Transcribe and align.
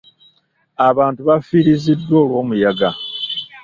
Abantu 0.87 1.19
bafiiriziddwa 1.29 2.15
olw'omuyaga. 2.21 2.89